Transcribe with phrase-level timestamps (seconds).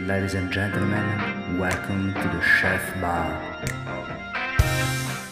[0.00, 4.35] Ladies and gentlemen, welcome to the Chef Bar.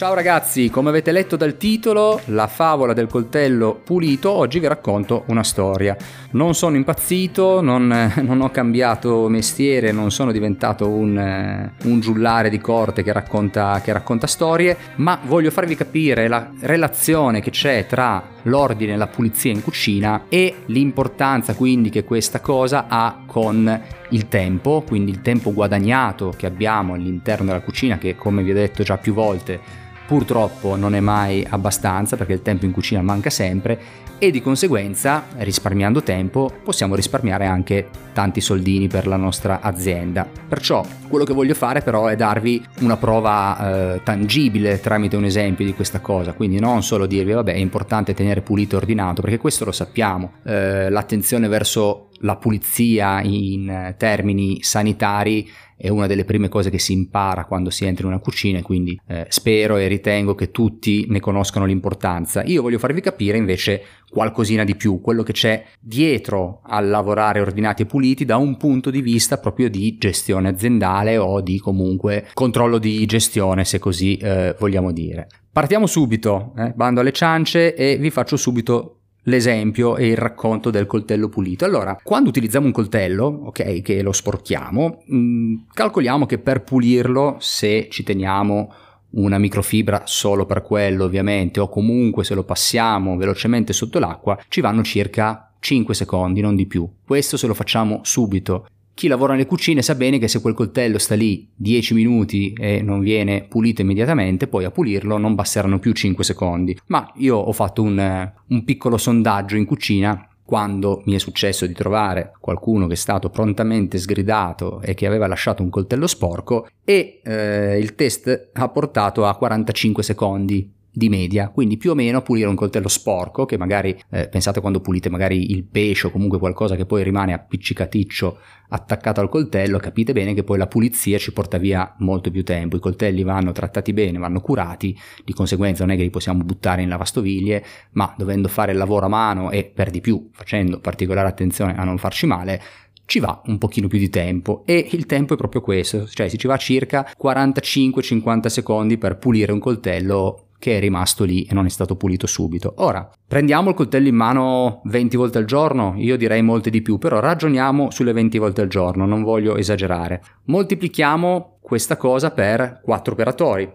[0.00, 5.24] Ciao ragazzi, come avete letto dal titolo, la favola del coltello pulito, oggi vi racconto
[5.26, 5.94] una storia.
[6.30, 12.58] Non sono impazzito, non, non ho cambiato mestiere, non sono diventato un, un giullare di
[12.58, 18.26] corte che racconta, che racconta storie, ma voglio farvi capire la relazione che c'è tra
[18.44, 24.28] l'ordine e la pulizia in cucina e l'importanza quindi che questa cosa ha con il
[24.28, 28.82] tempo, quindi il tempo guadagnato che abbiamo all'interno della cucina che come vi ho detto
[28.82, 33.78] già più volte purtroppo non è mai abbastanza perché il tempo in cucina manca sempre
[34.18, 40.26] e di conseguenza risparmiando tempo possiamo risparmiare anche tanti soldini per la nostra azienda.
[40.48, 45.64] Perciò quello che voglio fare però è darvi una prova eh, tangibile tramite un esempio
[45.64, 49.38] di questa cosa, quindi non solo dirvi vabbè è importante tenere pulito e ordinato perché
[49.38, 55.48] questo lo sappiamo, eh, l'attenzione verso la pulizia in termini sanitari
[55.80, 58.62] è una delle prime cose che si impara quando si entra in una cucina e
[58.62, 62.42] quindi eh, spero e ritengo che tutti ne conoscano l'importanza.
[62.44, 67.82] Io voglio farvi capire invece qualcosina di più, quello che c'è dietro al lavorare ordinati
[67.82, 72.76] e puliti da un punto di vista proprio di gestione aziendale o di comunque controllo
[72.76, 75.28] di gestione, se così eh, vogliamo dire.
[75.50, 80.86] Partiamo subito, eh, bando alle ciance e vi faccio subito l'esempio e il racconto del
[80.86, 81.64] coltello pulito.
[81.64, 87.36] Allora, quando utilizziamo un coltello, ok, che lo sporchiamo, mh, mm, calcoliamo che per pulirlo,
[87.38, 88.72] se ci teniamo
[89.10, 94.60] una microfibra solo per quello ovviamente, o comunque se lo passiamo velocemente sotto l'acqua, ci
[94.60, 96.88] vanno circa 5 secondi, non di più.
[97.04, 98.66] Questo se lo facciamo subito
[99.00, 102.82] chi lavora nelle cucine sa bene che se quel coltello sta lì 10 minuti e
[102.82, 106.78] non viene pulito immediatamente, poi a pulirlo non basteranno più 5 secondi.
[106.88, 111.72] Ma io ho fatto un, un piccolo sondaggio in cucina quando mi è successo di
[111.72, 117.22] trovare qualcuno che è stato prontamente sgridato e che aveva lasciato un coltello sporco e
[117.24, 122.48] eh, il test ha portato a 45 secondi di media, quindi più o meno pulire
[122.48, 126.76] un coltello sporco che magari eh, pensate quando pulite magari il pesce o comunque qualcosa
[126.76, 128.38] che poi rimane appiccicaticcio
[128.70, 132.76] attaccato al coltello, capite bene che poi la pulizia ci porta via molto più tempo,
[132.76, 136.82] i coltelli vanno trattati bene, vanno curati, di conseguenza non è che li possiamo buttare
[136.82, 141.28] in lavastoviglie, ma dovendo fare il lavoro a mano e per di più facendo particolare
[141.28, 142.62] attenzione a non farci male,
[143.06, 144.62] ci va un pochino più di tempo.
[144.64, 149.50] E il tempo è proprio questo, cioè si ci va circa 45-50 secondi per pulire
[149.50, 152.74] un coltello che è rimasto lì e non è stato pulito subito.
[152.76, 155.94] Ora, prendiamo il coltello in mano 20 volte al giorno?
[155.96, 160.22] Io direi molte di più, però ragioniamo sulle 20 volte al giorno, non voglio esagerare.
[160.44, 163.72] Moltiplichiamo questa cosa per 4 operatori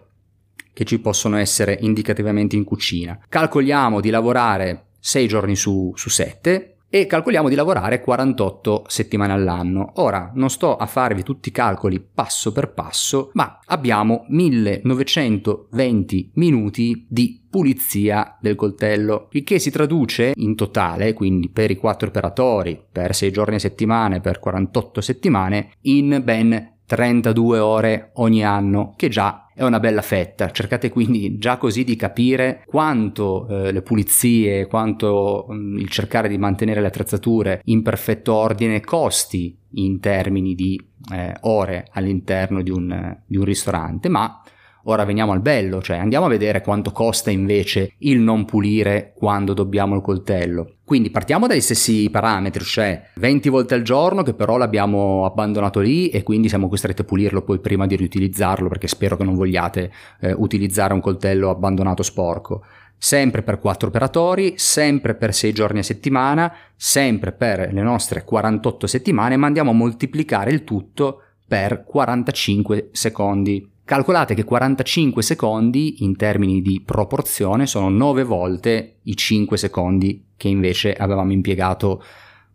[0.71, 3.19] che ci possono essere indicativamente in cucina.
[3.27, 9.91] Calcoliamo di lavorare 6 giorni su, su 7, e calcoliamo di lavorare 48 settimane all'anno.
[9.95, 17.05] Ora non sto a farvi tutti i calcoli passo per passo, ma abbiamo 1920 minuti
[17.09, 22.81] di pulizia del coltello, il che si traduce in totale, quindi per i 4 operatori,
[22.89, 29.09] per 6 giorni a settimana, per 48 settimane, in ben 32 ore ogni anno, che
[29.09, 30.51] già è una bella fetta.
[30.51, 36.27] Cercate quindi già così di capire quanto eh, le pulizie, quanto mh, mm, il cercare
[36.27, 40.79] di mantenere le attrezzature in perfetto ordine costi in termini di
[41.13, 44.41] eh, ore all'interno di un, di un ristorante, ma
[44.87, 49.53] Ora veniamo al bello, cioè andiamo a vedere quanto costa invece il non pulire quando
[49.53, 50.75] dobbiamo il coltello.
[50.83, 56.09] Quindi partiamo dai stessi parametri, cioè 20 volte al giorno che però l'abbiamo abbandonato lì
[56.09, 59.91] e quindi siamo costretti a pulirlo poi prima di riutilizzarlo perché spero che non vogliate
[60.19, 62.63] eh, utilizzare un coltello abbandonato sporco.
[62.95, 68.85] Sempre per 4 operatori, sempre per 6 giorni a settimana, sempre per le nostre 48
[68.85, 73.73] settimane, ma andiamo a moltiplicare il tutto per 45 secondi.
[73.85, 80.47] Calcolate che 45 secondi in termini di proporzione sono 9 volte i 5 secondi che
[80.47, 82.03] invece avevamo impiegato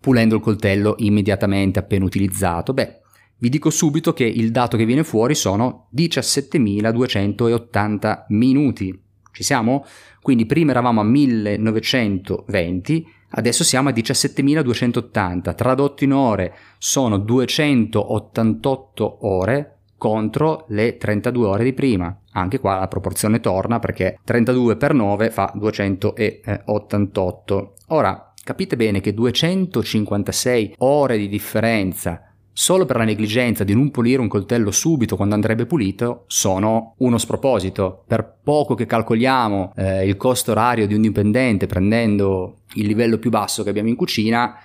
[0.01, 2.73] pulendo il coltello immediatamente appena utilizzato.
[2.73, 2.99] Beh,
[3.39, 9.01] vi dico subito che il dato che viene fuori sono 17.280 minuti.
[9.31, 9.85] Ci siamo?
[10.21, 15.55] Quindi prima eravamo a 1920, adesso siamo a 17.280.
[15.55, 22.19] Tradotto in ore sono 288 ore contro le 32 ore di prima.
[22.33, 27.75] Anche qua la proporzione torna perché 32 per 9 fa 288.
[27.89, 34.21] Ora, capite bene che 256 ore di differenza solo per la negligenza di non pulire
[34.21, 38.05] un coltello subito quando andrebbe pulito sono uno sproposito.
[38.07, 43.31] Per poco che calcoliamo eh, il costo orario di un dipendente prendendo il livello più
[43.31, 44.57] basso che abbiamo in cucina,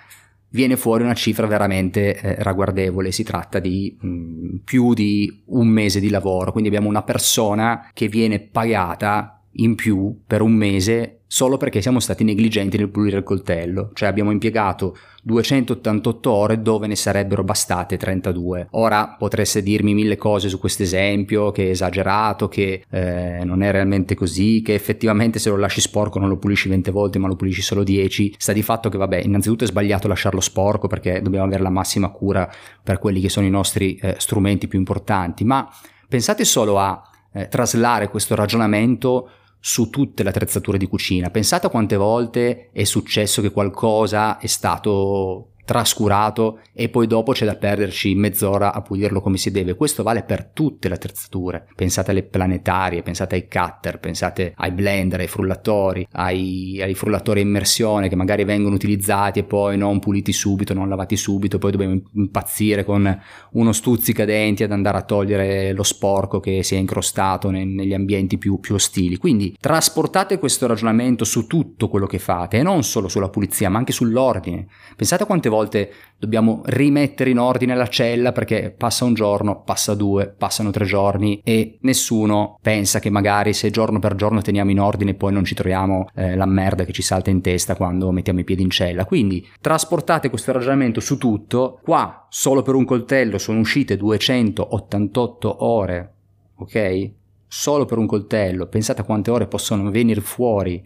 [0.50, 5.68] viene fuori una cifra veramente eh, ragguardevole, si tratta di mh, mm, più di un
[5.68, 11.20] mese di lavoro, quindi abbiamo una persona che viene pagata in più per un mese
[11.28, 16.86] solo perché siamo stati negligenti nel pulire il coltello, cioè abbiamo impiegato 288 ore dove
[16.86, 18.68] ne sarebbero bastate 32.
[18.72, 23.72] Ora potreste dirmi mille cose su questo esempio, che è esagerato, che eh, non è
[23.72, 27.36] realmente così, che effettivamente se lo lasci sporco non lo pulisci 20 volte ma lo
[27.36, 28.36] pulisci solo 10.
[28.38, 32.08] Sta di fatto che vabbè, innanzitutto è sbagliato lasciarlo sporco perché dobbiamo avere la massima
[32.10, 32.48] cura
[32.82, 35.68] per quelli che sono i nostri eh, strumenti più importanti, ma
[36.08, 41.30] pensate solo a eh, traslare questo ragionamento su tutte le attrezzature di cucina.
[41.30, 47.44] Pensate a quante volte è successo che qualcosa è stato trascurato e poi dopo c'è
[47.44, 49.74] da perderci mezz'ora a pulirlo come si deve.
[49.74, 51.66] Questo vale per tutte le attrezzature.
[51.74, 57.42] Pensate alle planetarie, pensate ai cutter, pensate ai blender, ai frullatori, ai, ai frullatori a
[57.42, 62.00] immersione che magari vengono utilizzati e poi non puliti subito, non lavati subito, poi dobbiamo
[62.14, 63.20] impazzire con
[63.52, 68.38] uno stuzzicadenti ad andare a togliere lo sporco che si è incrostato ne, negli ambienti
[68.38, 69.16] più, più ostili.
[69.16, 73.78] Quindi trasportate questo ragionamento su tutto quello che fate e non solo sulla pulizia ma
[73.78, 74.68] anche sull'ordine.
[74.94, 79.94] Pensate quante volte volte dobbiamo rimettere in ordine la cella perché passa un giorno, passa
[79.94, 84.80] due, passano tre giorni e nessuno pensa che magari se giorno per giorno teniamo in
[84.80, 88.40] ordine poi non ci troviamo eh, la merda che ci salta in testa quando mettiamo
[88.40, 89.04] i piedi in cella.
[89.04, 91.80] Quindi trasportate questo ragionamento su tutto.
[91.82, 96.14] Qua solo per un coltello sono uscite 288 ore,
[96.56, 97.10] ok?
[97.48, 100.82] Solo per un coltello, pensate a quante ore possono venire fuori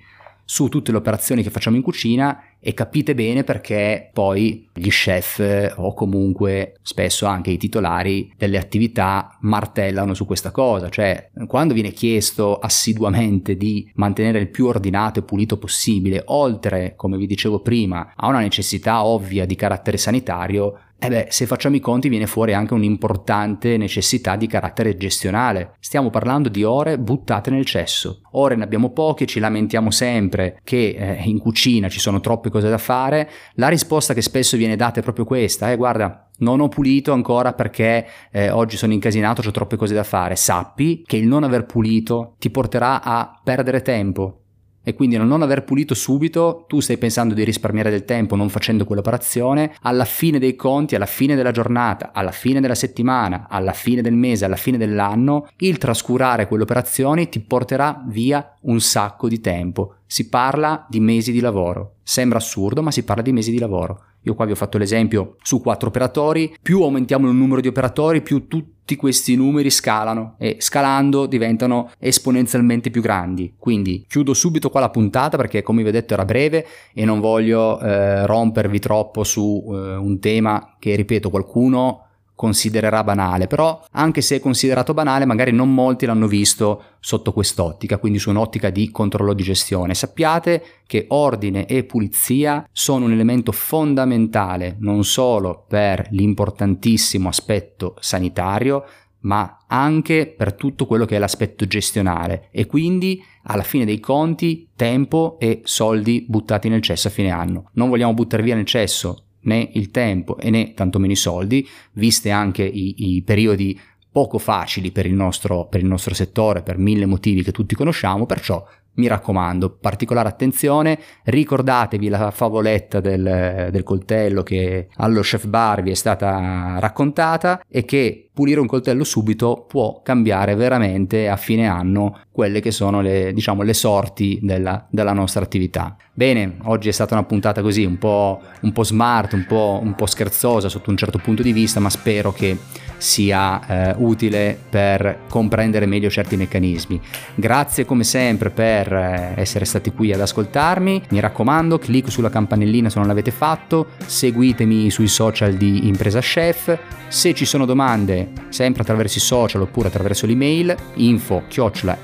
[0.50, 5.74] su tutte le operazioni che facciamo in cucina e capite bene perché poi gli chef
[5.76, 11.92] o comunque spesso anche i titolari delle attività martellano su questa cosa, cioè quando viene
[11.92, 18.12] chiesto assiduamente di mantenere il più ordinato e pulito possibile, oltre, come vi dicevo prima,
[18.14, 22.52] a una necessità ovvia di carattere sanitario, eh beh, se facciamo i conti viene fuori
[22.52, 25.72] anche un'importante necessità di carattere gestionale.
[25.80, 28.20] Stiamo parlando di ore buttate nel cesso.
[28.32, 32.68] Ore ne abbiamo poche, ci lamentiamo sempre che eh, in cucina ci sono troppe cose
[32.68, 33.30] da fare.
[33.54, 37.52] La risposta che spesso viene data è proprio questa, eh, guarda, non ho pulito ancora
[37.52, 40.36] perché eh, oggi sono incasinato, ho troppe cose da fare.
[40.36, 44.40] Sappi che il non aver pulito ti porterà a perdere tempo,
[44.82, 48.48] e quindi nel non aver pulito subito tu stai pensando di risparmiare del tempo non
[48.48, 53.72] facendo quell'operazione, alla fine dei conti, alla fine della giornata, alla fine della settimana, alla
[53.72, 59.28] fine del mese, alla fine dell'anno, il trascurare quelle operazioni ti porterà via un sacco
[59.28, 59.96] di tempo.
[60.12, 61.98] Si parla di mesi di lavoro.
[62.02, 64.06] Sembra assurdo, ma si parla di mesi di lavoro.
[64.22, 68.20] Io qua vi ho fatto l'esempio su quattro operatori, più aumentiamo il numero di operatori,
[68.20, 73.54] più tutti questi numeri scalano e scalando diventano esponenzialmente più grandi.
[73.56, 77.20] Quindi chiudo subito qua la puntata perché come vi ho detto era breve e non
[77.20, 82.06] voglio eh, rompervi troppo su eh, un tema che, ripeto, qualcuno
[82.40, 87.98] considererà banale, però anche se è considerato banale, magari non molti l'hanno visto sotto quest'ottica,
[87.98, 89.92] quindi su un'ottica di controllo di gestione.
[89.92, 98.86] Sappiate che ordine e pulizia sono un elemento fondamentale non solo per l'importantissimo aspetto sanitario,
[99.24, 104.66] ma anche per tutto quello che è l'aspetto gestionale e quindi alla fine dei conti
[104.74, 107.68] tempo e soldi buttati nel cesso a fine anno.
[107.74, 112.30] Non vogliamo buttare via nel cesso né il tempo e né tantomeno i soldi, viste
[112.30, 113.78] anche i, i periodi
[114.12, 118.26] poco facili per il, nostro, per il nostro settore, per mille motivi che tutti conosciamo,
[118.26, 125.82] perciò mi raccomando, particolare attenzione, ricordatevi la favoletta del, del, coltello che allo chef bar
[125.82, 131.66] vi è stata raccontata e che pulire un coltello subito può cambiare veramente a fine
[131.66, 135.96] anno quelle che sono le, diciamo, le sorti della, della nostra attività.
[136.12, 139.94] Bene, oggi è stata una puntata così un po', un po smart, un po', un
[139.94, 142.56] po' scherzosa sotto un certo punto di vista, ma spero che
[142.96, 147.00] sia eh, utile per comprendere meglio certi meccanismi.
[147.34, 151.02] Grazie come sempre per eh, essere stati qui ad ascoltarmi.
[151.10, 156.78] Mi raccomando, clic sulla campanellina se non l'avete fatto, seguitemi sui social di Impresa Chef.
[157.08, 161.42] Se ci sono domande, sempre attraverso i social oppure attraverso l'email info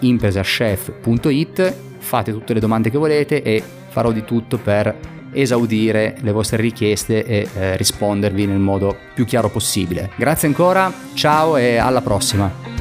[0.01, 4.95] impresachef.it fate tutte le domande che volete e farò di tutto per
[5.33, 10.11] esaudire le vostre richieste e eh, rispondervi nel modo più chiaro possibile.
[10.17, 12.76] Grazie ancora, ciao e alla prossima!